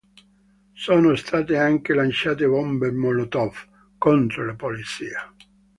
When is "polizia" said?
4.55-5.31